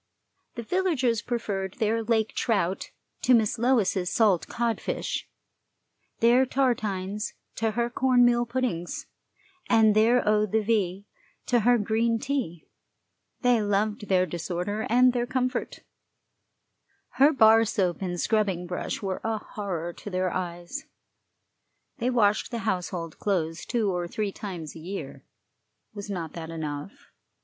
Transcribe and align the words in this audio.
The 0.55 0.63
villagers 0.63 1.21
preferred 1.21 1.75
their 1.77 2.01
lake 2.01 2.33
trout 2.33 2.89
to 3.21 3.35
Miss 3.35 3.59
Lois's 3.59 4.11
salt 4.11 4.47
codfish, 4.47 5.29
their 6.21 6.43
tartines 6.43 7.33
to 7.57 7.69
her 7.73 7.87
corn 7.87 8.25
meal 8.25 8.47
puddings, 8.47 9.05
and 9.69 9.95
their 9.95 10.27
eau 10.27 10.47
de 10.47 10.63
vie 10.63 11.05
to 11.45 11.59
her 11.59 11.77
green 11.77 12.17
tea; 12.17 12.67
they 13.41 13.61
loved 13.61 14.07
their 14.07 14.25
disorder 14.25 14.87
and 14.89 15.13
their 15.13 15.27
comfort; 15.27 15.81
her 17.19 17.31
bar 17.31 17.63
soap 17.63 18.01
and 18.01 18.19
scrubbing 18.19 18.65
brush 18.65 19.03
were 19.03 19.21
a 19.23 19.37
horror 19.37 19.93
to 19.93 20.09
their 20.09 20.33
eyes. 20.33 20.85
They 21.99 22.09
washed 22.09 22.49
the 22.49 22.65
household 22.65 23.19
clothes 23.19 23.67
two 23.67 23.91
or 23.91 24.07
three 24.07 24.31
times 24.31 24.75
a 24.75 24.79
year. 24.79 25.25
Was 25.93 26.09
not 26.09 26.33
that 26.33 26.49
enough? 26.49 27.11